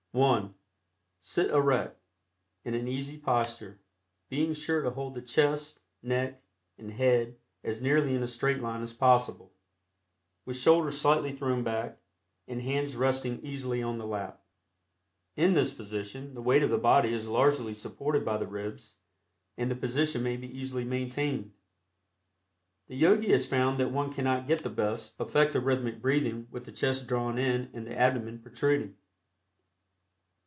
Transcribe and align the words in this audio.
(1) 0.13 0.53
Sit 1.21 1.49
erect, 1.51 1.97
in 2.65 2.73
an 2.73 2.85
easy 2.85 3.17
posture, 3.17 3.79
being 4.27 4.51
sure 4.51 4.81
to 4.81 4.89
hold 4.89 5.13
the 5.13 5.21
chest, 5.21 5.79
neck 6.03 6.41
and 6.77 6.91
head 6.91 7.37
as 7.63 7.81
nearly 7.81 8.13
in 8.13 8.21
a 8.21 8.27
straight 8.27 8.59
line 8.59 8.81
as 8.81 8.91
possible, 8.91 9.53
with 10.43 10.57
shoulders 10.57 10.99
slightly 10.99 11.31
thrown 11.31 11.63
back 11.63 11.97
and 12.45 12.61
hands 12.61 12.97
resting 12.97 13.39
easily 13.41 13.81
on 13.81 13.97
the 13.99 14.05
lap. 14.05 14.43
In 15.37 15.53
this 15.53 15.73
position 15.73 16.33
the 16.33 16.41
weight 16.41 16.61
of 16.61 16.71
the 16.71 16.77
body 16.77 17.13
is 17.13 17.29
largely 17.29 17.73
supported 17.73 18.25
by 18.25 18.35
the 18.35 18.47
ribs 18.47 18.97
and 19.55 19.71
the 19.71 19.75
position 19.75 20.21
may 20.21 20.35
be 20.35 20.53
easily 20.59 20.83
maintained. 20.83 21.53
The 22.89 22.97
Yogi 22.97 23.31
has 23.31 23.45
found 23.45 23.79
that 23.79 23.91
one 23.93 24.11
cannot 24.11 24.45
get 24.45 24.63
the 24.63 24.69
best 24.69 25.17
effect 25.21 25.55
of 25.55 25.65
rhythmic 25.65 26.01
breathing 26.01 26.49
with 26.51 26.65
the 26.65 26.73
chest 26.73 27.07
drawn 27.07 27.37
in 27.37 27.69
and 27.73 27.87
the 27.87 27.97
abdomen 27.97 28.39
protruding. 28.39 28.97